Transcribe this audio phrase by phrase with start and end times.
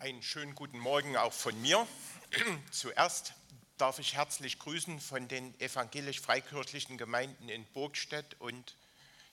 [0.00, 1.86] Einen schönen guten Morgen auch von mir.
[2.70, 3.34] Zuerst
[3.76, 8.76] darf ich herzlich grüßen von den evangelisch-freikirchlichen Gemeinden in Burgstedt und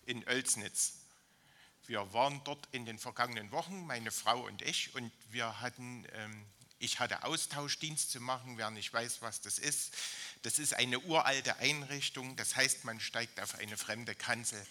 [0.06, 0.96] in Oelsnitz.
[1.86, 6.46] Wir waren dort in den vergangenen Wochen, meine Frau und ich, und wir hatten, ähm,
[6.80, 8.58] ich hatte Austauschdienst zu machen.
[8.58, 9.96] Wer nicht weiß, was das ist,
[10.42, 12.36] das ist eine uralte Einrichtung.
[12.36, 14.62] Das heißt, man steigt auf eine fremde Kanzel.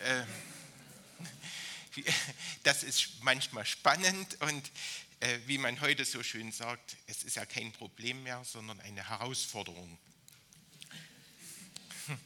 [2.62, 4.70] Das ist manchmal spannend und
[5.20, 9.08] äh, wie man heute so schön sagt, es ist ja kein Problem mehr, sondern eine
[9.08, 9.98] Herausforderung.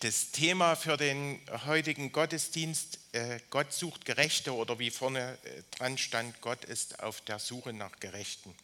[0.00, 5.96] Das Thema für den heutigen Gottesdienst, äh, Gott sucht Gerechte oder wie vorne äh, dran
[5.96, 8.54] stand, Gott ist auf der Suche nach Gerechten.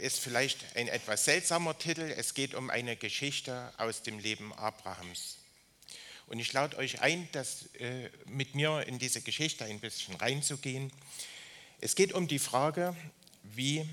[0.00, 2.10] Ist vielleicht ein etwas seltsamer Titel.
[2.16, 5.36] Es geht um eine Geschichte aus dem Leben Abrahams.
[6.28, 10.92] Und ich lade euch ein, das, äh, mit mir in diese Geschichte ein bisschen reinzugehen.
[11.80, 12.94] Es geht um die Frage,
[13.42, 13.88] wie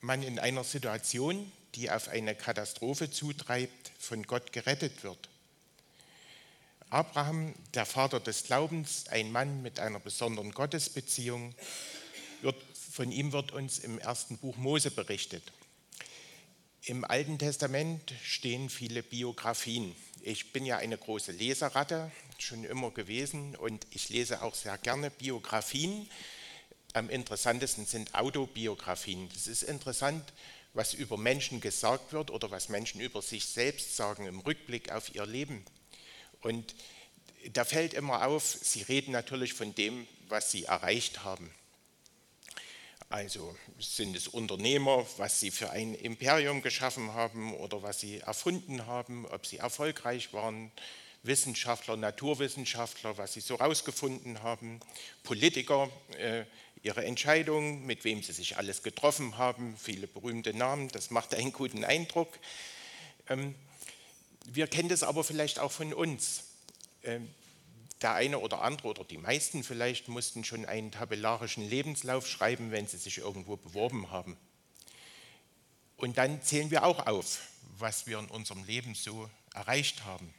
[0.00, 5.28] man in einer Situation, die auf eine Katastrophe zutreibt, von Gott gerettet wird.
[6.88, 11.52] Abraham, der Vater des Glaubens, ein Mann mit einer besonderen Gottesbeziehung,
[12.42, 12.56] wird,
[12.92, 15.42] von ihm wird uns im ersten Buch Mose berichtet.
[16.82, 19.96] Im Alten Testament stehen viele Biografien.
[20.28, 25.08] Ich bin ja eine große Leseratte, schon immer gewesen und ich lese auch sehr gerne
[25.08, 26.10] Biografien.
[26.94, 29.28] Am interessantesten sind Autobiografien.
[29.36, 30.32] Es ist interessant,
[30.74, 35.14] was über Menschen gesagt wird oder was Menschen über sich selbst sagen im Rückblick auf
[35.14, 35.64] ihr Leben.
[36.40, 36.74] Und
[37.52, 41.54] da fällt immer auf, sie reden natürlich von dem, was sie erreicht haben.
[43.08, 48.86] Also sind es Unternehmer, was sie für ein Imperium geschaffen haben oder was sie erfunden
[48.86, 50.72] haben, ob sie erfolgreich waren,
[51.22, 54.80] Wissenschaftler, Naturwissenschaftler, was sie so rausgefunden haben,
[55.22, 56.44] Politiker, äh,
[56.82, 61.52] ihre Entscheidungen, mit wem sie sich alles getroffen haben, viele berühmte Namen, das macht einen
[61.52, 62.38] guten Eindruck.
[63.28, 63.54] Ähm,
[64.46, 66.44] wir kennen das aber vielleicht auch von uns.
[67.02, 67.28] Ähm,
[68.02, 72.86] der eine oder andere oder die meisten vielleicht mussten schon einen tabellarischen Lebenslauf schreiben, wenn
[72.86, 74.36] sie sich irgendwo beworben haben.
[75.96, 77.40] Und dann zählen wir auch auf,
[77.78, 80.32] was wir in unserem Leben so erreicht haben.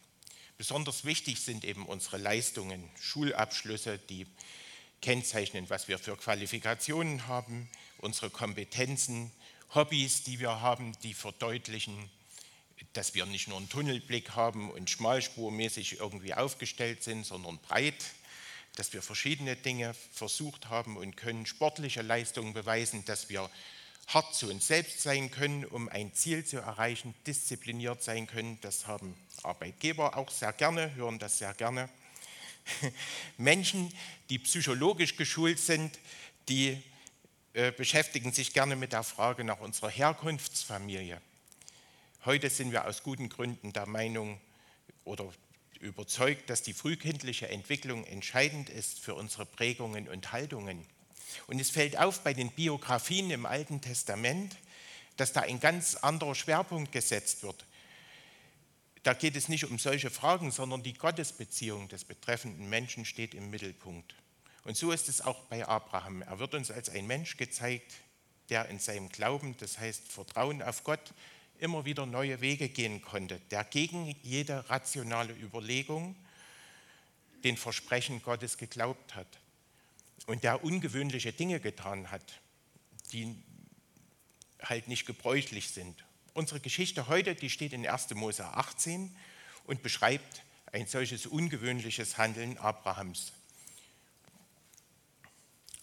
[0.58, 4.28] Besonders wichtig sind eben unsere Leistungen, Schulabschlüsse, die
[5.02, 7.70] kennzeichnen, was wir für Qualifikationen haben,
[8.00, 9.32] unsere Kompetenzen,
[9.74, 12.10] Hobbys, die wir haben, die verdeutlichen,
[12.94, 18.06] dass wir nicht nur einen Tunnelblick haben und schmalspurmäßig irgendwie aufgestellt sind, sondern breit,
[18.76, 23.50] dass wir verschiedene Dinge versucht haben und können sportliche Leistungen beweisen, dass wir
[24.08, 28.60] hart zu uns selbst sein können, um ein Ziel zu erreichen, diszipliniert sein können.
[28.62, 31.90] Das haben Arbeitgeber auch sehr gerne, hören das sehr gerne.
[33.38, 33.94] Menschen,
[34.30, 36.00] die psychologisch geschult sind,
[36.48, 36.82] die
[37.54, 41.22] äh, beschäftigen sich gerne mit der Frage nach unserer Herkunftsfamilie.
[42.28, 44.38] Heute sind wir aus guten Gründen der Meinung
[45.06, 45.32] oder
[45.80, 50.86] überzeugt, dass die frühkindliche Entwicklung entscheidend ist für unsere Prägungen und Haltungen.
[51.48, 54.58] Und es fällt auf bei den Biografien im Alten Testament,
[55.16, 57.66] dass da ein ganz anderer Schwerpunkt gesetzt wird.
[59.04, 63.50] Da geht es nicht um solche Fragen, sondern die Gottesbeziehung des betreffenden Menschen steht im
[63.50, 64.16] Mittelpunkt.
[64.66, 66.24] Und so ist es auch bei Abraham.
[66.24, 67.94] Er wird uns als ein Mensch gezeigt,
[68.50, 71.14] der in seinem Glauben, das heißt Vertrauen auf Gott,
[71.60, 76.16] immer wieder neue Wege gehen konnte, der gegen jede rationale Überlegung
[77.44, 79.28] den Versprechen Gottes geglaubt hat
[80.26, 82.40] und der ungewöhnliche Dinge getan hat,
[83.12, 83.36] die
[84.62, 86.04] halt nicht gebräuchlich sind.
[86.34, 88.14] Unsere Geschichte heute, die steht in 1.
[88.16, 89.16] Mose 18
[89.66, 93.32] und beschreibt ein solches ungewöhnliches Handeln Abrahams.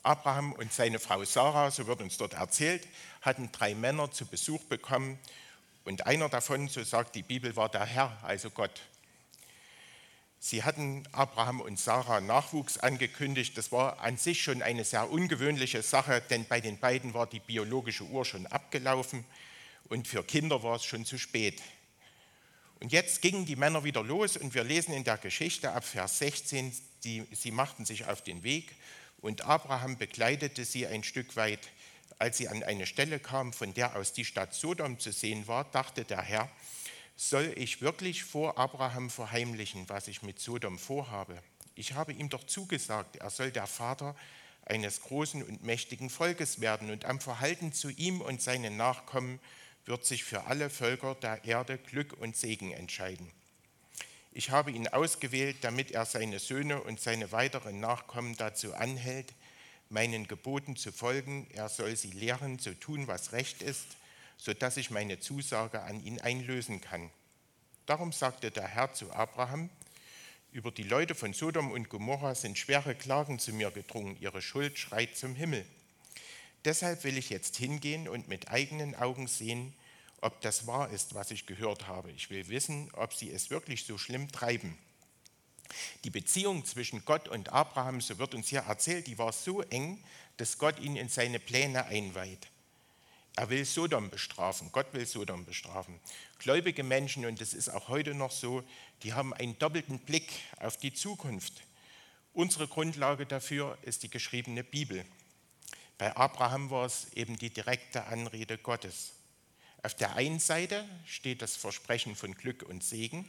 [0.03, 2.87] Abraham und seine Frau Sarah, so wird uns dort erzählt,
[3.23, 5.19] hatten drei Männer zu Besuch bekommen,
[5.85, 8.81] und einer davon, so sagt die Bibel, war der Herr, also Gott.
[10.39, 13.57] Sie hatten Abraham und Sarah Nachwuchs angekündigt.
[13.57, 17.41] Das war an sich schon eine sehr ungewöhnliche Sache, denn bei den beiden war die
[17.41, 19.25] biologische Uhr schon abgelaufen
[19.89, 21.63] und für Kinder war es schon zu spät.
[22.81, 26.19] Und jetzt gingen die Männer wieder los und wir lesen in der Geschichte ab Vers
[26.19, 28.75] 16, die, sie machten sich auf den Weg
[29.23, 31.71] und Abraham begleitete sie ein Stück weit
[32.19, 35.65] als sie an eine Stelle kam, von der aus die Stadt Sodom zu sehen war,
[35.65, 36.51] dachte der Herr,
[37.17, 41.43] soll ich wirklich vor Abraham verheimlichen, was ich mit Sodom vorhabe?
[41.75, 44.17] Ich habe ihm doch zugesagt, er soll der Vater
[44.67, 49.39] eines großen und mächtigen Volkes werden und am Verhalten zu ihm und seinen Nachkommen
[49.85, 53.31] wird sich für alle Völker der Erde Glück und Segen entscheiden.
[54.33, 59.33] Ich habe ihn ausgewählt, damit er seine Söhne und seine weiteren Nachkommen dazu anhält,
[59.89, 63.87] meinen Geboten zu folgen, er soll sie lehren, zu tun, was recht ist,
[64.37, 67.11] sodass ich meine Zusage an ihn einlösen kann.
[67.87, 69.71] Darum sagte der Herr zu Abraham,
[70.53, 74.79] über die Leute von Sodom und Gomorra sind schwere Klagen zu mir gedrungen, ihre Schuld
[74.79, 75.67] schreit zum Himmel.
[76.65, 79.75] Deshalb will ich jetzt hingehen und mit eigenen Augen sehen,
[80.21, 82.11] ob das wahr ist, was ich gehört habe.
[82.13, 84.79] Ich will wissen, ob sie es wirklich so schlimm treiben.
[86.05, 90.03] Die Beziehung zwischen Gott und Abraham, so wird uns hier erzählt, die war so eng,
[90.37, 92.49] dass Gott ihn in seine Pläne einweiht.
[93.37, 95.99] Er will Sodom bestrafen, Gott will Sodom bestrafen.
[96.39, 98.63] Gläubige Menschen, und das ist auch heute noch so,
[99.03, 100.31] die haben einen doppelten Blick
[100.61, 101.63] auf die Zukunft.
[102.33, 105.05] Unsere Grundlage dafür ist die geschriebene Bibel.
[105.99, 109.13] Bei Abraham war es eben die direkte Anrede Gottes.
[109.83, 113.27] Auf der einen Seite steht das Versprechen von Glück und Segen,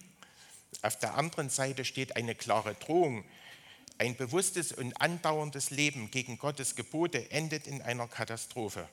[0.83, 3.23] auf der anderen Seite steht eine klare Drohung.
[3.97, 8.89] Ein bewusstes und andauerndes Leben gegen Gottes Gebote endet in einer Katastrophe.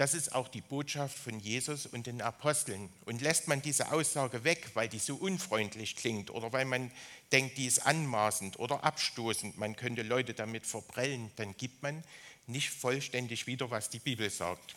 [0.00, 2.88] Das ist auch die Botschaft von Jesus und den Aposteln.
[3.04, 6.90] Und lässt man diese Aussage weg, weil die so unfreundlich klingt oder weil man
[7.32, 12.02] denkt, die ist anmaßend oder abstoßend, man könnte Leute damit verprellen, dann gibt man
[12.46, 14.74] nicht vollständig wieder, was die Bibel sagt.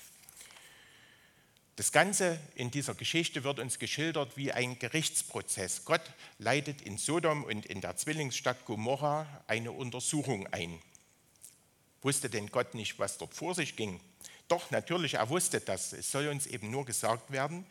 [1.75, 5.85] Das Ganze in dieser Geschichte wird uns geschildert wie ein Gerichtsprozess.
[5.85, 6.03] Gott
[6.37, 10.79] leitet in Sodom und in der Zwillingsstadt Gomorra eine Untersuchung ein.
[12.03, 13.99] Wusste denn Gott nicht, was dort vor sich ging?
[14.47, 15.93] Doch, natürlich, er wusste das.
[15.93, 17.65] Es soll uns eben nur gesagt werden,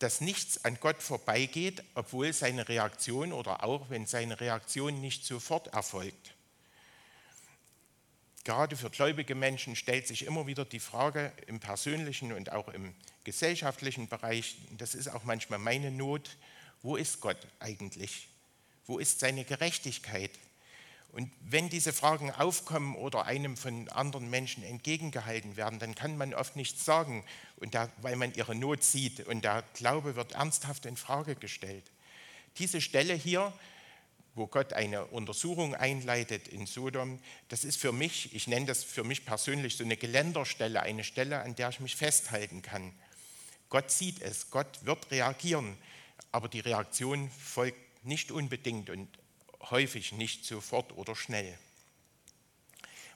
[0.00, 5.68] dass nichts an Gott vorbeigeht, obwohl seine Reaktion oder auch wenn seine Reaktion nicht sofort
[5.68, 6.34] erfolgt.
[8.44, 12.94] Gerade für gläubige Menschen stellt sich immer wieder die Frage im persönlichen und auch im
[13.24, 16.36] gesellschaftlichen Bereich, das ist auch manchmal meine Not,
[16.82, 18.28] wo ist Gott eigentlich?
[18.86, 20.30] Wo ist seine Gerechtigkeit?
[21.12, 26.34] Und wenn diese Fragen aufkommen oder einem von anderen Menschen entgegengehalten werden, dann kann man
[26.34, 27.24] oft nichts sagen,
[27.56, 31.84] und da, weil man ihre Not sieht und der Glaube wird ernsthaft in Frage gestellt.
[32.58, 33.52] Diese Stelle hier
[34.40, 39.04] wo Gott eine Untersuchung einleitet in Sodom, das ist für mich, ich nenne das für
[39.04, 42.94] mich persönlich so eine Geländerstelle, eine Stelle, an der ich mich festhalten kann.
[43.68, 45.76] Gott sieht es, Gott wird reagieren,
[46.32, 49.08] aber die Reaktion folgt nicht unbedingt und
[49.68, 51.58] häufig nicht sofort oder schnell.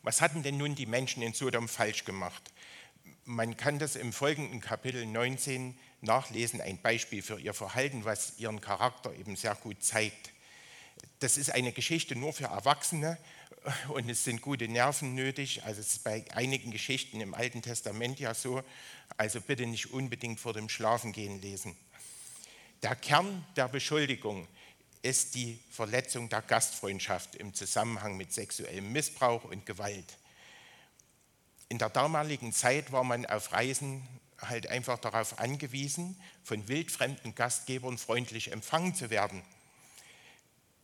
[0.03, 2.53] Was hatten denn nun die Menschen in Sodom falsch gemacht?
[3.25, 8.61] Man kann das im folgenden Kapitel 19 nachlesen, ein Beispiel für ihr Verhalten, was ihren
[8.61, 10.34] Charakter eben sehr gut zeigt
[11.25, 13.19] das ist eine Geschichte nur für Erwachsene
[13.88, 15.62] und es sind gute Nerven nötig.
[15.64, 18.62] Also es ist bei einigen Geschichten im Alten Testament ja so.
[19.17, 21.76] Also bitte nicht unbedingt vor dem Schlafengehen lesen.
[22.82, 24.46] Der Kern der Beschuldigung
[25.00, 30.19] ist die Verletzung der Gastfreundschaft im Zusammenhang mit sexuellem Missbrauch und Gewalt.
[31.70, 34.06] In der damaligen Zeit war man auf Reisen
[34.41, 39.43] halt einfach darauf angewiesen, von wildfremden Gastgebern freundlich empfangen zu werden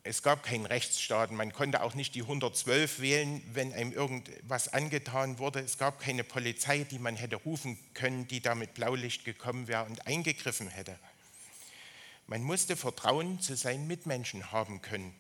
[0.02, 5.38] es gab keinen Rechtsstaat, man konnte auch nicht die 112 wählen, wenn einem irgendwas angetan
[5.38, 5.60] wurde.
[5.60, 9.84] Es gab keine Polizei, die man hätte rufen können, die da mit Blaulicht gekommen wäre
[9.84, 10.98] und eingegriffen hätte.
[12.26, 15.14] Man musste Vertrauen zu seinen Mitmenschen haben können.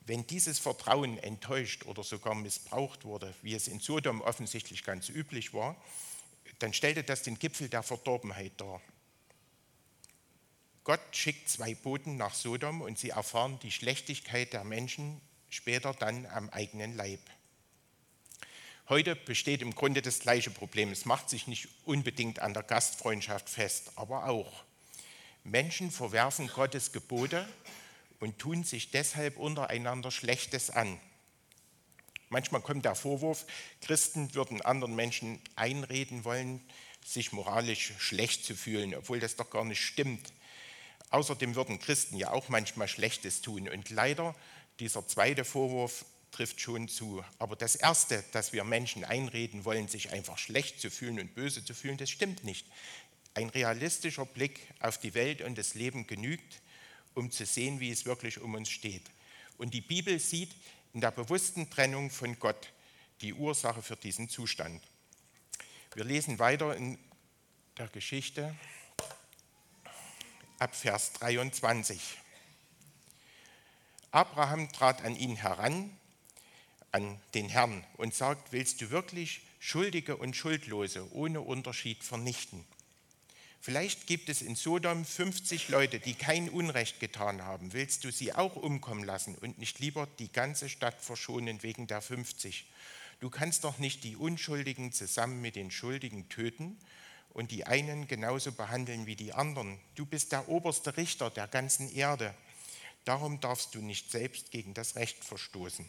[0.00, 5.54] Wenn dieses Vertrauen enttäuscht oder sogar missbraucht wurde, wie es in Sodom offensichtlich ganz üblich
[5.54, 5.76] war,
[6.58, 8.82] dann stellte das den Gipfel der Verdorbenheit dar.
[10.88, 16.24] Gott schickt zwei Boten nach Sodom und sie erfahren die Schlechtigkeit der Menschen später dann
[16.24, 17.20] am eigenen Leib.
[18.88, 20.90] Heute besteht im Grunde das gleiche Problem.
[20.90, 24.64] Es macht sich nicht unbedingt an der Gastfreundschaft fest, aber auch.
[25.44, 27.46] Menschen verwerfen Gottes Gebote
[28.18, 30.98] und tun sich deshalb untereinander Schlechtes an.
[32.30, 33.44] Manchmal kommt der Vorwurf,
[33.82, 36.62] Christen würden anderen Menschen einreden wollen,
[37.04, 40.32] sich moralisch schlecht zu fühlen, obwohl das doch gar nicht stimmt.
[41.10, 43.68] Außerdem würden Christen ja auch manchmal Schlechtes tun.
[43.68, 44.34] Und leider,
[44.80, 47.24] dieser zweite Vorwurf trifft schon zu.
[47.38, 51.64] Aber das Erste, dass wir Menschen einreden wollen, sich einfach schlecht zu fühlen und böse
[51.64, 52.66] zu fühlen, das stimmt nicht.
[53.34, 56.60] Ein realistischer Blick auf die Welt und das Leben genügt,
[57.14, 59.04] um zu sehen, wie es wirklich um uns steht.
[59.56, 60.54] Und die Bibel sieht
[60.92, 62.72] in der bewussten Trennung von Gott
[63.20, 64.82] die Ursache für diesen Zustand.
[65.94, 66.98] Wir lesen weiter in
[67.76, 68.54] der Geschichte
[70.58, 72.00] ab Vers 23.
[74.10, 75.96] Abraham trat an ihn heran,
[76.90, 82.64] an den Herrn, und sagt, willst du wirklich Schuldige und Schuldlose ohne Unterschied vernichten?
[83.60, 87.72] Vielleicht gibt es in Sodom 50 Leute, die kein Unrecht getan haben.
[87.72, 92.00] Willst du sie auch umkommen lassen und nicht lieber die ganze Stadt verschonen wegen der
[92.00, 92.66] 50?
[93.20, 96.78] Du kannst doch nicht die Unschuldigen zusammen mit den Schuldigen töten
[97.30, 99.78] und die einen genauso behandeln wie die anderen.
[99.94, 102.34] Du bist der oberste Richter der ganzen Erde.
[103.04, 105.88] Darum darfst du nicht selbst gegen das Recht verstoßen.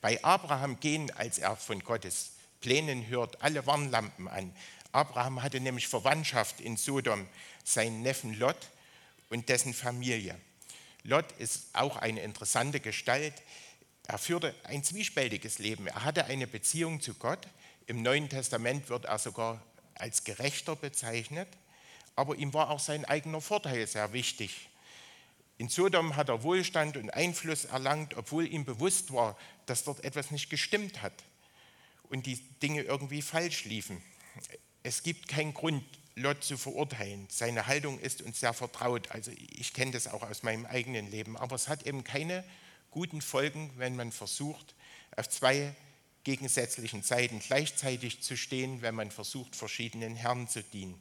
[0.00, 4.54] Bei Abraham gehen, als er von Gottes Plänen hört, alle Warnlampen an.
[4.92, 7.26] Abraham hatte nämlich Verwandtschaft in Sodom,
[7.64, 8.56] seinen Neffen Lot
[9.28, 10.38] und dessen Familie.
[11.02, 13.34] Lot ist auch eine interessante Gestalt.
[14.06, 15.86] Er führte ein zwiespältiges Leben.
[15.86, 17.46] Er hatte eine Beziehung zu Gott.
[17.86, 19.62] Im Neuen Testament wird er sogar
[20.00, 21.48] als Gerechter bezeichnet.
[22.14, 24.68] Aber ihm war auch sein eigener Vorteil sehr wichtig.
[25.58, 29.36] In Sodom hat er Wohlstand und Einfluss erlangt, obwohl ihm bewusst war,
[29.66, 31.14] dass dort etwas nicht gestimmt hat
[32.10, 34.02] und die Dinge irgendwie falsch liefen.
[34.82, 35.84] Es gibt keinen Grund,
[36.18, 37.26] Lot zu verurteilen.
[37.30, 39.10] Seine Haltung ist uns sehr vertraut.
[39.10, 41.36] Also ich kenne das auch aus meinem eigenen Leben.
[41.36, 42.42] Aber es hat eben keine
[42.90, 44.74] guten Folgen, wenn man versucht,
[45.14, 45.74] auf zwei
[46.26, 51.00] gegensätzlichen Seiten gleichzeitig zu stehen, wenn man versucht, verschiedenen Herren zu dienen.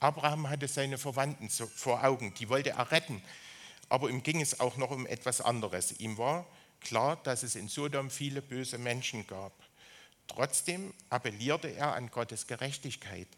[0.00, 3.22] Abraham hatte seine Verwandten vor Augen, die wollte er retten.
[3.88, 6.00] Aber ihm ging es auch noch um etwas anderes.
[6.00, 6.44] Ihm war
[6.80, 9.52] klar, dass es in Sodom viele böse Menschen gab.
[10.26, 13.28] Trotzdem appellierte er an Gottes Gerechtigkeit.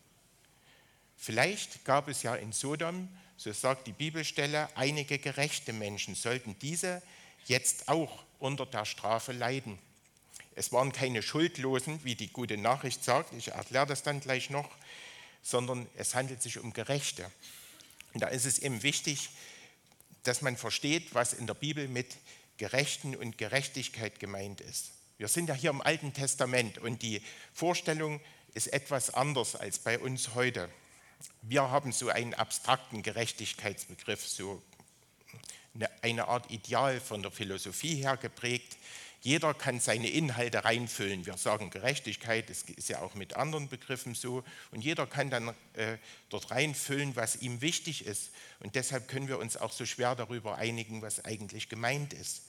[1.18, 6.14] Vielleicht gab es ja in Sodom, so sagt die Bibelstelle, einige gerechte Menschen.
[6.14, 7.02] Sollten diese
[7.44, 9.78] jetzt auch unter der Strafe leiden?
[10.56, 14.70] Es waren keine Schuldlosen, wie die gute Nachricht sagt, ich erkläre das dann gleich noch,
[15.42, 17.30] sondern es handelt sich um Gerechte.
[18.14, 19.28] Und da ist es eben wichtig,
[20.22, 22.16] dass man versteht, was in der Bibel mit
[22.56, 24.92] Gerechten und Gerechtigkeit gemeint ist.
[25.18, 27.20] Wir sind ja hier im Alten Testament und die
[27.52, 28.20] Vorstellung
[28.54, 30.70] ist etwas anders als bei uns heute.
[31.42, 34.62] Wir haben so einen abstrakten Gerechtigkeitsbegriff, so
[36.00, 38.78] eine Art Ideal von der Philosophie her geprägt.
[39.26, 41.26] Jeder kann seine Inhalte reinfüllen.
[41.26, 44.44] Wir sagen Gerechtigkeit, das ist ja auch mit anderen Begriffen so.
[44.70, 48.30] Und jeder kann dann äh, dort reinfüllen, was ihm wichtig ist.
[48.60, 52.42] Und deshalb können wir uns auch so schwer darüber einigen, was eigentlich gemeint ist.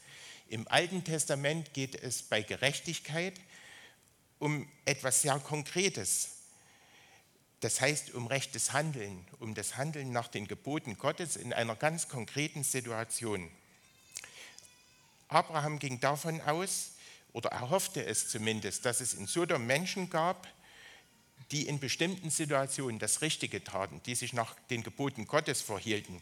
[0.49, 3.33] Im Alten Testament geht es bei Gerechtigkeit
[4.37, 6.29] um etwas sehr Konkretes.
[7.61, 12.07] Das heißt um rechtes Handeln, um das Handeln nach den Geboten Gottes in einer ganz
[12.07, 13.49] konkreten Situation.
[15.27, 16.91] Abraham ging davon aus,
[17.33, 20.47] oder er hoffte es zumindest, dass es in Sodom Menschen gab,
[21.51, 26.21] die in bestimmten Situationen das Richtige taten, die sich nach den Geboten Gottes verhielten.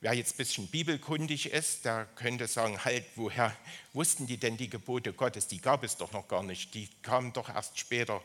[0.00, 3.56] Wer jetzt ein bisschen bibelkundig ist, der könnte sagen, halt, woher
[3.94, 5.46] wussten die denn die Gebote Gottes?
[5.46, 6.74] Die gab es doch noch gar nicht.
[6.74, 8.22] Die kamen doch erst später,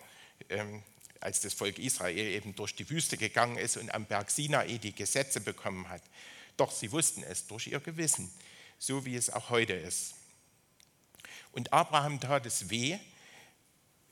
[0.50, 0.84] ähm,
[1.22, 4.94] als das Volk Israel eben durch die Wüste gegangen ist und am Berg Sinai die
[4.94, 6.02] Gesetze bekommen hat.
[6.58, 8.30] Doch sie wussten es durch ihr Gewissen,
[8.80, 10.16] so wie es auch heute ist.
[11.52, 12.98] Und Abraham tat es weh,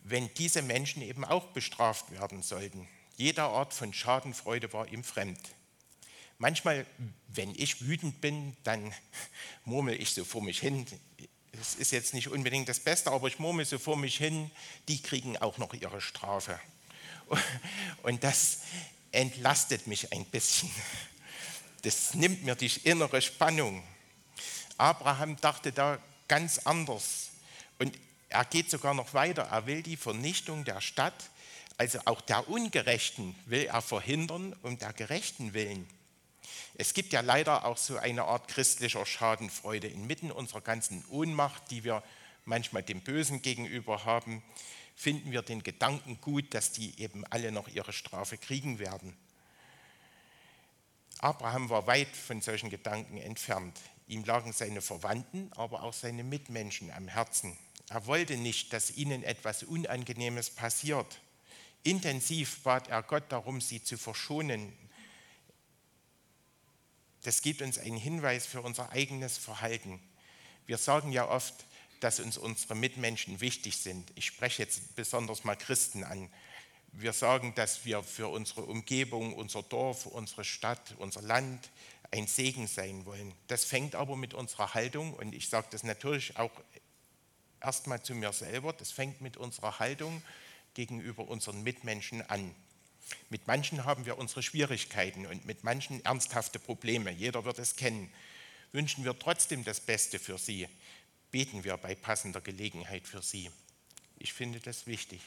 [0.04, 2.88] wenn diese Menschen eben auch bestraft werden sollten.
[3.16, 5.40] Jeder Art von Schadenfreude war ihm fremd.
[6.38, 6.86] Manchmal,
[7.28, 8.94] wenn ich wütend bin, dann
[9.66, 10.86] murmel ich so vor mich hin.
[11.60, 14.52] Es ist jetzt nicht unbedingt das Beste, aber ich murmel so vor mich hin,
[14.88, 16.60] die kriegen auch noch ihre Strafe.
[18.04, 18.62] Und das
[19.12, 20.70] entlastet mich ein bisschen.
[21.82, 23.84] Das nimmt mir die innere Spannung.
[24.78, 27.32] Abraham dachte da ganz anders.
[27.80, 27.98] Und
[28.30, 29.44] er geht sogar noch weiter.
[29.44, 31.30] Er will die Vernichtung der Stadt,
[31.78, 35.88] also auch der Ungerechten, will er verhindern, um der Gerechten willen.
[36.76, 41.84] Es gibt ja leider auch so eine Art christlicher Schadenfreude inmitten unserer ganzen Ohnmacht, die
[41.84, 42.04] wir
[42.46, 44.44] manchmal dem Bösen gegenüber haben,
[44.96, 49.16] finden wir den Gedanken gut, dass die eben alle noch ihre Strafe kriegen werden.
[51.20, 53.78] Abraham war weit von solchen Gedanken entfernt.
[54.08, 57.58] Ihm lagen seine Verwandten, aber auch seine Mitmenschen am Herzen.
[57.90, 61.20] Er wollte nicht, dass ihnen etwas Unangenehmes passiert.
[61.84, 64.74] Intensiv bat er Gott darum, sie zu verschonen,
[67.28, 70.00] das gibt uns einen Hinweis für unser eigenes Verhalten.
[70.66, 71.54] Wir sagen ja oft,
[72.00, 74.12] dass uns unsere Mitmenschen wichtig sind.
[74.16, 76.30] Ich spreche jetzt besonders mal Christen an.
[76.94, 81.70] Wir sagen, dass wir für unsere Umgebung, unser Dorf, unsere Stadt, unser Land
[82.12, 83.34] ein Segen sein wollen.
[83.48, 86.52] Das fängt aber mit unserer Haltung, und ich sage das natürlich auch
[87.62, 90.22] erstmal zu mir selber, das fängt mit unserer Haltung
[90.74, 92.54] gegenüber unseren Mitmenschen an.
[93.30, 97.12] Mit manchen haben wir unsere Schwierigkeiten und mit manchen ernsthafte Probleme.
[97.12, 98.12] Jeder wird es kennen.
[98.74, 100.68] Wünschen wir trotzdem das Beste für sie,
[101.32, 103.50] beten wir bei passender Gelegenheit für sie.
[104.20, 105.22] Ich finde das wichtig.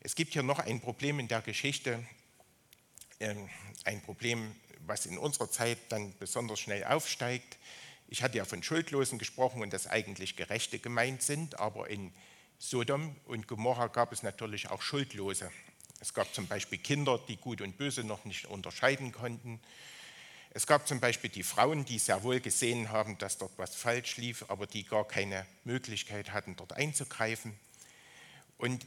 [0.00, 2.04] Es gibt hier noch ein Problem in der Geschichte.
[3.20, 3.48] ähm,
[3.84, 4.54] ein Problem,
[4.86, 7.58] was in unserer Zeit dann besonders schnell aufsteigt.
[8.08, 12.12] Ich hatte ja von Schuldlosen gesprochen und dass eigentlich Gerechte gemeint sind, aber in
[12.58, 15.50] Sodom und Gomorra gab es natürlich auch Schuldlose.
[16.00, 19.60] Es gab zum Beispiel Kinder, die Gut und Böse noch nicht unterscheiden konnten.
[20.50, 24.16] Es gab zum Beispiel die Frauen, die sehr wohl gesehen haben, dass dort was falsch
[24.18, 27.58] lief, aber die gar keine Möglichkeit hatten, dort einzugreifen.
[28.58, 28.86] Und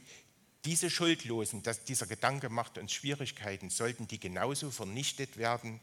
[0.66, 5.80] diese Schuldlosen, das, dieser Gedanke macht uns Schwierigkeiten, sollten die genauso vernichtet werden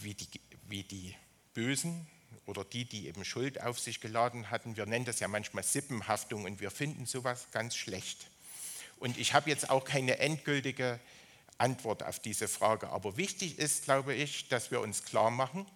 [0.00, 0.28] wie die,
[0.68, 1.14] wie die
[1.52, 2.06] Bösen
[2.46, 4.76] oder die, die eben Schuld auf sich geladen hatten.
[4.76, 8.28] Wir nennen das ja manchmal Sippenhaftung und wir finden sowas ganz schlecht.
[8.98, 10.98] Und ich habe jetzt auch keine endgültige
[11.58, 12.88] Antwort auf diese Frage.
[12.88, 15.66] Aber wichtig ist, glaube ich, dass wir uns klar machen,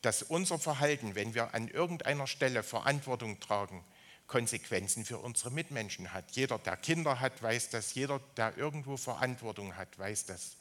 [0.00, 3.84] dass unser Verhalten, wenn wir an irgendeiner Stelle Verantwortung tragen,
[4.26, 6.32] Konsequenzen für unsere Mitmenschen hat.
[6.32, 7.94] Jeder, der Kinder hat, weiß das.
[7.94, 10.56] Jeder, der irgendwo Verantwortung hat, weiß das.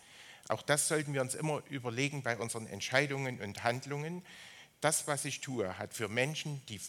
[0.48, 4.24] Auch das sollten wir uns immer überlegen bei unseren Entscheidungen und Handlungen.
[4.82, 6.80] Das, was ich tue, hat für Menschen, die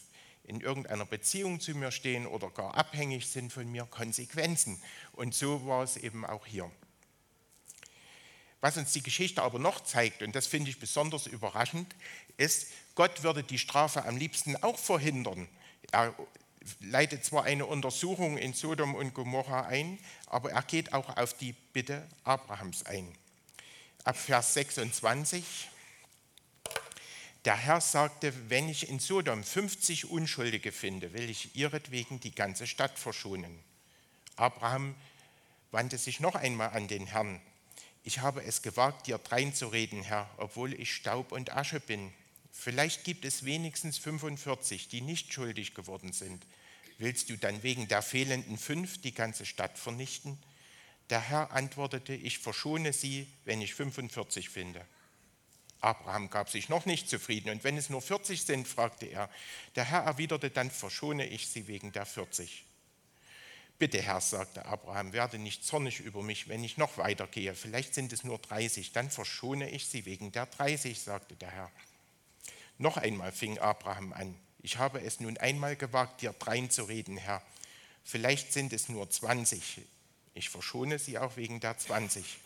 [0.45, 4.81] in irgendeiner Beziehung zu mir stehen oder gar abhängig sind von mir, Konsequenzen.
[5.13, 6.71] Und so war es eben auch hier.
[8.61, 11.95] Was uns die Geschichte aber noch zeigt, und das finde ich besonders überraschend,
[12.37, 15.49] ist, Gott würde die Strafe am liebsten auch verhindern.
[15.93, 16.15] Er
[16.81, 21.53] leitet zwar eine Untersuchung in Sodom und Gomorra ein, aber er geht auch auf die
[21.73, 23.13] Bitte Abrahams ein.
[24.05, 25.69] Ab Vers 26.
[27.45, 32.67] Der Herr sagte, wenn ich in Sodom 50 Unschuldige finde, will ich ihretwegen die ganze
[32.67, 33.59] Stadt verschonen.
[34.37, 34.95] Abraham
[35.71, 37.41] wandte sich noch einmal an den Herrn
[38.07, 42.15] ich habe es gewagt, dir dreinzureden, Herr, obwohl ich Staub und Asche bin.
[42.59, 46.45] Vielleicht gibt es wenigstens 45, die nicht schuldig geworden sind.
[46.99, 50.39] Willst du dann wegen der fehlenden fünf die ganze Stadt vernichten?
[51.11, 54.85] Der Herr antwortete, ich verschone sie, wenn ich 45 finde.
[55.81, 59.31] Abraham gab sich noch nicht zufrieden und wenn es nur 40 sind, fragte er.
[59.77, 62.65] Der Herr erwiderte, dann verschone ich sie wegen der 40.
[63.79, 67.55] Bitte, Herr, sagte Abraham, werde nicht zornig über mich, wenn ich noch weitergehe.
[67.55, 71.71] Vielleicht sind es nur 30, dann verschone ich sie wegen der 30, sagte der Herr.
[72.79, 74.35] Noch einmal fing Abraham an.
[74.61, 77.43] Ich habe es nun einmal gewagt, dir dreinzureden, Herr.
[78.05, 79.81] Vielleicht sind es nur 20.
[80.35, 82.39] Ich verschone sie auch wegen der 20.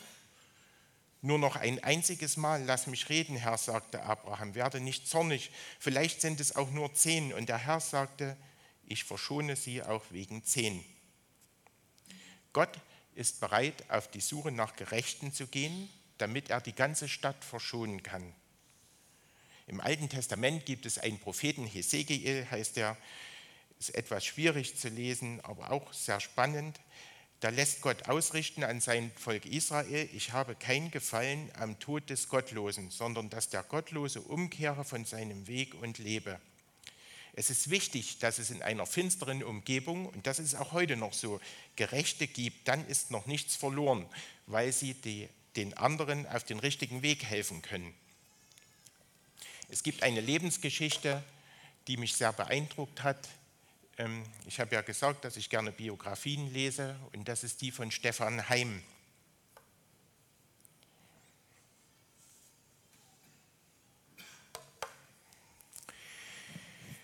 [1.22, 5.50] Nur noch ein einziges Mal, lass mich reden, Herr, sagte Abraham, werde nicht zornig.
[5.78, 7.32] Vielleicht sind es auch nur zehn.
[7.32, 8.36] Und der Herr sagte,
[8.86, 10.84] ich verschone sie auch wegen zehn.
[12.52, 12.78] Gott
[13.14, 18.02] ist bereit, auf die Suche nach Gerechten zu gehen, damit er die ganze Stadt verschonen
[18.02, 18.34] kann.
[19.70, 22.96] Im Alten Testament gibt es einen Propheten, Hesekiel heißt er,
[23.78, 26.80] ist etwas schwierig zu lesen, aber auch sehr spannend.
[27.38, 32.28] Da lässt Gott ausrichten an sein Volk Israel, ich habe kein Gefallen am Tod des
[32.28, 36.40] Gottlosen, sondern dass der Gottlose umkehre von seinem Weg und lebe.
[37.34, 41.12] Es ist wichtig, dass es in einer finsteren Umgebung, und das ist auch heute noch
[41.12, 41.40] so,
[41.76, 44.04] Gerechte gibt, dann ist noch nichts verloren,
[44.48, 47.94] weil sie die, den anderen auf den richtigen Weg helfen können.
[49.72, 51.22] Es gibt eine Lebensgeschichte,
[51.86, 53.28] die mich sehr beeindruckt hat.
[53.98, 57.92] Ähm, ich habe ja gesagt, dass ich gerne Biografien lese, und das ist die von
[57.92, 58.82] Stefan Heim.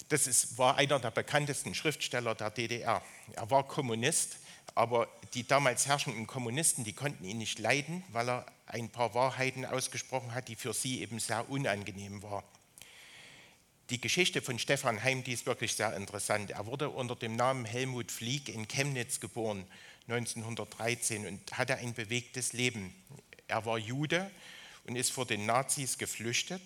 [0.08, 3.02] Das ist, war einer der bekanntesten Schriftsteller der DDR.
[3.32, 4.38] Er war Kommunist,
[4.74, 9.64] aber die damals herrschenden Kommunisten, die konnten ihn nicht leiden, weil er ein paar Wahrheiten
[9.64, 12.44] ausgesprochen hat, die für sie eben sehr unangenehm waren.
[13.90, 16.50] Die Geschichte von Stefan Heim, die ist wirklich sehr interessant.
[16.50, 19.64] Er wurde unter dem Namen Helmut Flieg in Chemnitz geboren,
[20.08, 22.92] 1913, und hatte ein bewegtes Leben.
[23.46, 24.30] Er war Jude
[24.86, 26.62] und ist vor den Nazis geflüchtet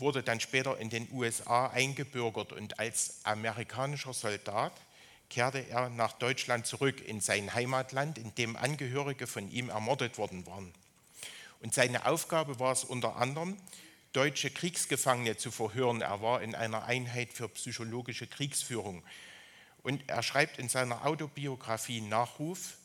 [0.00, 4.72] wurde dann später in den USA eingebürgert und als amerikanischer Soldat
[5.28, 10.46] kehrte er nach Deutschland zurück in sein Heimatland, in dem Angehörige von ihm ermordet worden
[10.46, 10.72] waren.
[11.60, 13.56] Und seine Aufgabe war es unter anderem,
[14.12, 16.00] deutsche Kriegsgefangene zu verhören.
[16.00, 19.02] Er war in einer Einheit für psychologische Kriegsführung.
[19.82, 22.76] Und er schreibt in seiner Autobiografie Nachruf,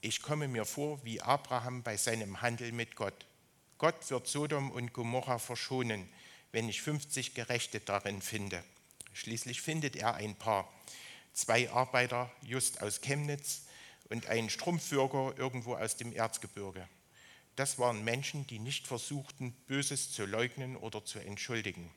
[0.00, 3.26] ich komme mir vor wie Abraham bei seinem Handel mit Gott.
[3.78, 6.08] Gott wird Sodom und Gomorra verschonen
[6.52, 8.62] wenn ich 50 Gerechte darin finde.
[9.12, 10.72] Schließlich findet er ein paar,
[11.32, 13.62] zwei Arbeiter just aus Chemnitz
[14.08, 16.88] und einen Strumpfbürger irgendwo aus dem Erzgebirge.
[17.58, 21.90] Das waren Menschen, die nicht versuchten, Böses zu leugnen oder zu entschuldigen.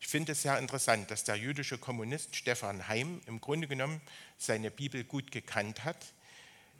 [0.00, 4.00] Ich finde es sehr interessant, dass der jüdische Kommunist Stefan Heim im Grunde genommen
[4.38, 6.12] seine Bibel gut gekannt hat,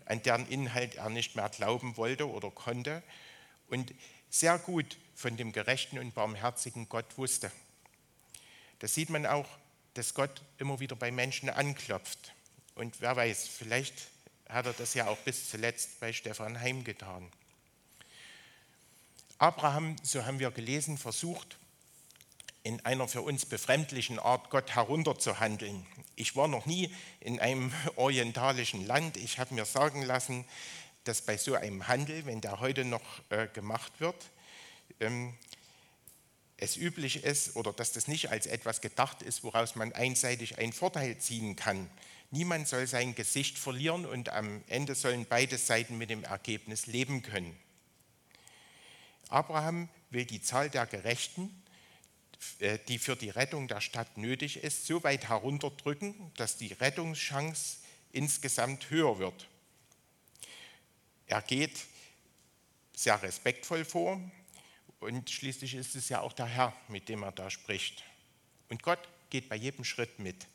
[0.04, 3.04] an deren Inhalt er nicht mehr glauben wollte oder konnte
[3.68, 3.94] und
[4.30, 7.52] sehr gut von dem gerechten und barmherzigen Gott wusste.
[8.80, 9.46] Das sieht man auch,
[9.94, 12.34] dass Gott immer wieder bei Menschen anklopft.
[12.74, 14.08] Und wer weiß, vielleicht
[14.48, 17.30] hat er das ja auch bis zuletzt bei Stefan Heim getan.
[19.38, 21.58] Abraham, so haben wir gelesen, versucht
[22.62, 25.86] in einer für uns befremdlichen Art Gott herunterzuhandeln.
[26.16, 29.16] Ich war noch nie in einem orientalischen Land.
[29.18, 30.44] Ich habe mir sagen lassen,
[31.04, 34.16] dass bei so einem Handel, wenn der heute noch äh, gemacht wird,
[35.00, 35.34] ähm,
[36.56, 40.72] es üblich ist oder dass das nicht als etwas gedacht ist, woraus man einseitig einen
[40.72, 41.90] Vorteil ziehen kann.
[42.30, 47.22] Niemand soll sein Gesicht verlieren und am Ende sollen beide Seiten mit dem Ergebnis leben
[47.22, 47.54] können.
[49.28, 51.50] Abraham will die Zahl der Gerechten
[52.58, 57.78] äh, die für die Rettung der Stadt nötig ist, so weit herunterdrücken, dass die Rettungschance
[58.12, 59.48] insgesamt höher wird.
[61.26, 61.86] Er geht
[62.94, 64.20] sehr respektvoll vor
[65.00, 68.04] und schließlich ist es ja auch der Herr, mit dem er da spricht.
[68.68, 70.46] Und Gott geht bei jedem Schritt mit.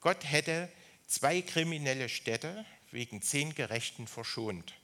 [0.00, 0.70] Gott hätte
[1.06, 4.74] zwei kriminelle Städte wegen zehn Gerechten verschont.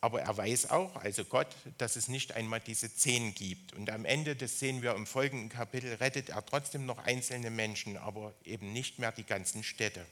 [0.00, 3.72] Aber er weiß auch, also Gott, dass es nicht einmal diese zehn gibt.
[3.72, 7.96] Und am Ende, das sehen wir im folgenden Kapitel, rettet er trotzdem noch einzelne Menschen,
[7.96, 10.06] aber eben nicht mehr die ganzen Städte.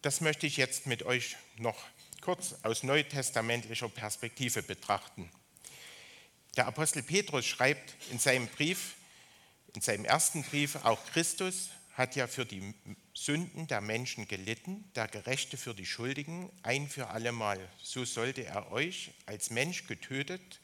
[0.00, 1.76] Das möchte ich jetzt mit euch noch
[2.22, 5.30] kurz aus neutestamentlicher Perspektive betrachten.
[6.56, 8.94] Der Apostel Petrus schreibt in seinem Brief,
[9.74, 12.74] in seinem ersten Brief, auch Christus hat ja für die
[13.12, 17.58] Sünden der Menschen gelitten, der Gerechte für die Schuldigen, ein für allemal.
[17.82, 20.60] So sollte er euch als Mensch getötet,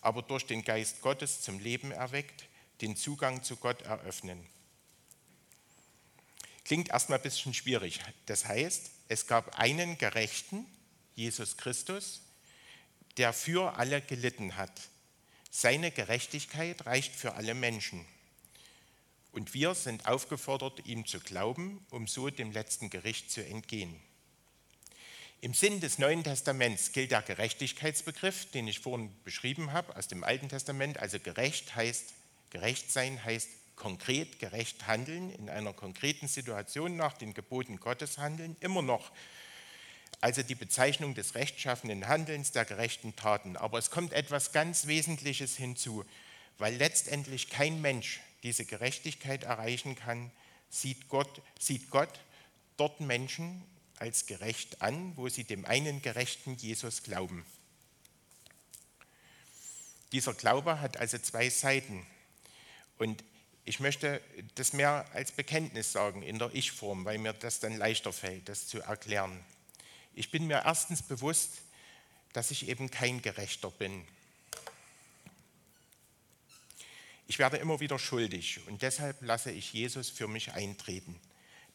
[0.00, 2.46] aber durch den Geist Gottes zum Leben erweckt,
[2.80, 4.44] den Zugang zu Gott eröffnen.
[6.64, 8.00] Klingt erstmal ein bisschen schwierig.
[8.24, 10.64] Das heißt, es gab einen Gerechten,
[11.14, 12.22] Jesus Christus,
[13.18, 14.72] der für alle gelitten hat.
[15.50, 18.06] Seine Gerechtigkeit reicht für alle Menschen.
[19.38, 23.94] Und wir sind aufgefordert, ihm zu glauben, um so dem letzten Gericht zu entgehen.
[25.40, 30.24] Im Sinn des Neuen Testaments gilt der Gerechtigkeitsbegriff, den ich vorhin beschrieben habe, aus dem
[30.24, 30.98] Alten Testament.
[30.98, 32.14] Also gerecht heißt,
[32.50, 38.56] gerecht sein heißt konkret gerecht handeln, in einer konkreten Situation nach den Geboten Gottes handeln,
[38.58, 39.12] immer noch.
[40.20, 43.56] Also die Bezeichnung des rechtschaffenen Handelns, der gerechten Taten.
[43.56, 46.04] Aber es kommt etwas ganz Wesentliches hinzu,
[46.58, 50.30] weil letztendlich kein Mensch diese Gerechtigkeit erreichen kann,
[50.70, 52.20] sieht Gott, sieht Gott
[52.76, 53.62] dort Menschen
[53.96, 57.44] als gerecht an, wo sie dem einen gerechten Jesus glauben.
[60.12, 62.06] Dieser Glaube hat also zwei Seiten.
[62.96, 63.22] Und
[63.64, 64.22] ich möchte
[64.54, 68.66] das mehr als Bekenntnis sagen in der Ich-Form, weil mir das dann leichter fällt, das
[68.66, 69.44] zu erklären.
[70.14, 71.60] Ich bin mir erstens bewusst,
[72.32, 74.06] dass ich eben kein Gerechter bin.
[77.30, 81.20] Ich werde immer wieder schuldig und deshalb lasse ich Jesus für mich eintreten.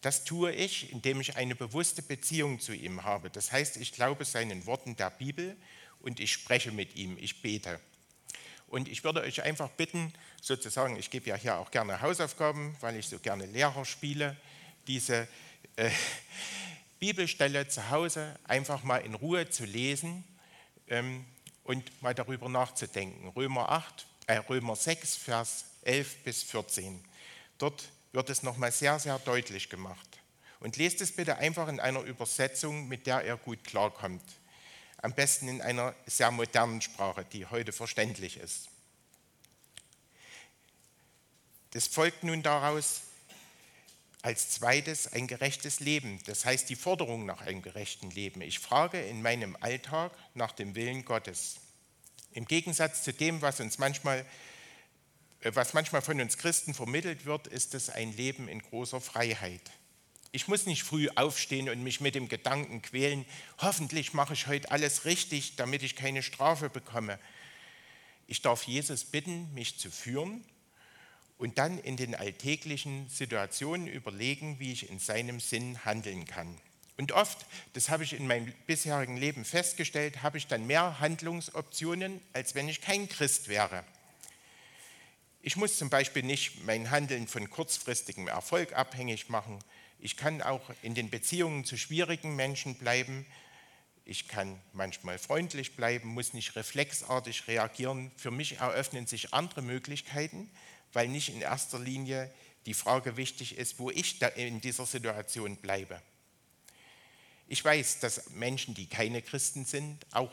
[0.02, 3.30] Das tue ich, indem ich eine bewusste Beziehung zu ihm habe.
[3.30, 5.56] Das heißt, ich glaube seinen Worten der Bibel
[6.02, 7.80] und ich spreche mit ihm, ich bete.
[8.68, 10.12] Und ich würde euch einfach bitten,
[10.42, 14.36] sozusagen, ich gebe ja hier auch gerne Hausaufgaben, weil ich so gerne Lehrer spiele,
[14.88, 15.28] diese
[15.76, 15.92] äh,
[17.00, 20.24] Bibelstelle zu Hause einfach mal in Ruhe zu lesen
[20.88, 21.24] ähm,
[21.64, 23.30] und mal darüber nachzudenken.
[23.30, 27.04] Römer 8, äh, Römer 6, Vers 11 bis 14.
[27.58, 30.08] Dort wird es nochmal sehr, sehr deutlich gemacht.
[30.60, 34.24] Und lest es bitte einfach in einer Übersetzung, mit der er gut klarkommt.
[34.98, 38.70] Am besten in einer sehr modernen Sprache, die heute verständlich ist.
[41.72, 43.02] Das folgt nun daraus
[44.24, 48.42] als zweites ein gerechtes Leben, das heißt die Forderung nach einem gerechten Leben.
[48.42, 51.58] Ich frage in meinem Alltag nach dem Willen Gottes.
[52.32, 54.26] Im Gegensatz zu dem, was uns manchmal,
[55.42, 59.72] äh, was manchmal von uns Christen vermittelt wird, ist es ein Leben in großer Freiheit.
[60.32, 63.26] Ich muss nicht früh aufstehen und mich mit dem Gedanken quälen,
[63.60, 67.20] hoffentlich mache ich heute alles richtig, damit ich keine Strafe bekomme.
[68.28, 70.46] Ich darf Jesus bitten, mich zu führen
[71.38, 76.58] und dann in den alltäglichen Situationen überlegen, wie ich in seinem Sinn handeln kann.
[76.98, 82.22] Und oft, das habe ich in meinem bisherigen Leben festgestellt, habe ich dann mehr Handlungsoptionen,
[82.34, 83.84] als wenn ich kein Christ wäre.
[85.42, 89.60] Ich muss zum Beispiel nicht mein Handeln von kurzfristigem Erfolg abhängig machen.
[90.00, 93.26] Ich kann auch in den Beziehungen zu schwierigen Menschen bleiben.
[94.06, 98.12] Ich kann manchmal freundlich bleiben, muss nicht reflexartig reagieren.
[98.18, 100.50] Für mich eröffnen sich andere Möglichkeiten,
[100.94, 102.32] weil nicht in erster Linie
[102.66, 106.02] die Frage wichtig ist, wo ich in dieser Situation bleibe.
[107.48, 110.32] Ich weiß, dass Menschen, die keine Christen sind, auch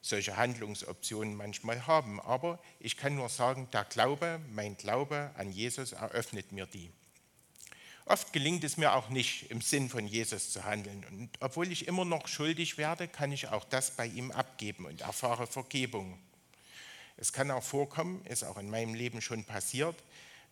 [0.00, 2.20] solche Handlungsoptionen manchmal haben.
[2.20, 6.90] Aber ich kann nur sagen, der Glaube, mein Glaube an Jesus eröffnet mir die.
[8.06, 11.04] Oft gelingt es mir auch nicht, im Sinn von Jesus zu handeln.
[11.10, 15.02] Und obwohl ich immer noch schuldig werde, kann ich auch das bei ihm abgeben und
[15.02, 16.18] erfahre Vergebung.
[17.20, 19.94] Es kann auch vorkommen, ist auch in meinem Leben schon passiert,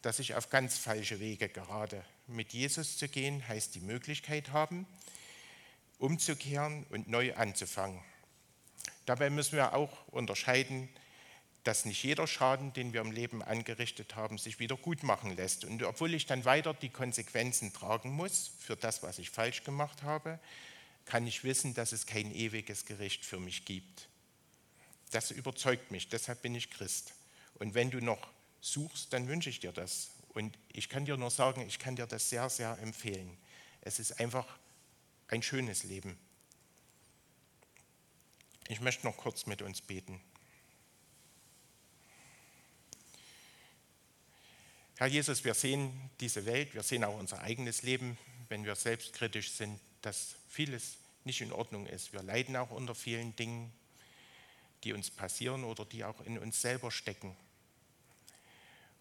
[0.02, 2.04] dass ich auf ganz falsche Wege gerate.
[2.26, 4.86] Mit Jesus zu gehen heißt die Möglichkeit haben,
[5.98, 8.02] umzukehren und neu anzufangen.
[9.06, 10.90] Dabei müssen wir auch unterscheiden,
[11.64, 15.64] dass nicht jeder Schaden, den wir im Leben angerichtet haben, sich wieder gut machen lässt.
[15.64, 20.02] Und obwohl ich dann weiter die Konsequenzen tragen muss für das, was ich falsch gemacht
[20.02, 20.38] habe,
[21.06, 24.08] kann ich wissen, dass es kein ewiges Gericht für mich gibt.
[25.10, 27.14] Das überzeugt mich, deshalb bin ich Christ.
[27.54, 28.28] Und wenn du noch
[28.60, 30.10] suchst, dann wünsche ich dir das.
[30.28, 33.36] Und ich kann dir nur sagen, ich kann dir das sehr, sehr empfehlen.
[33.80, 34.46] Es ist einfach
[35.28, 36.18] ein schönes Leben.
[38.68, 40.20] Ich möchte noch kurz mit uns beten.
[44.98, 48.18] Herr Jesus, wir sehen diese Welt, wir sehen auch unser eigenes Leben,
[48.48, 52.12] wenn wir selbstkritisch sind, dass vieles nicht in Ordnung ist.
[52.12, 53.72] Wir leiden auch unter vielen Dingen,
[54.84, 57.36] die uns passieren oder die auch in uns selber stecken.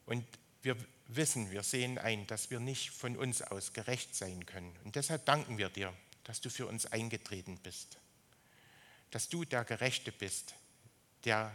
[0.05, 0.25] Und
[0.61, 4.75] wir wissen, wir sehen ein, dass wir nicht von uns aus gerecht sein können.
[4.83, 7.97] Und deshalb danken wir dir, dass du für uns eingetreten bist.
[9.11, 10.55] Dass du der Gerechte bist,
[11.23, 11.53] der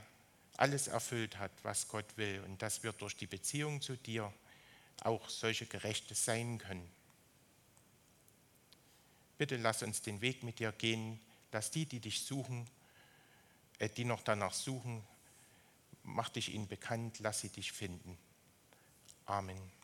[0.57, 4.33] alles erfüllt hat, was Gott will und dass wir durch die Beziehung zu dir
[5.03, 6.89] auch solche Gerechte sein können.
[9.39, 12.67] Bitte lass uns den Weg mit dir gehen, dass die, die dich suchen,
[13.89, 15.03] die noch danach suchen,
[16.03, 18.19] mach dich ihnen bekannt, lass sie dich finden.
[19.27, 19.82] Amen.